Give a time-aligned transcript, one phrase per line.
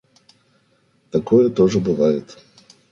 [1.11, 2.39] Такое тоже бывает.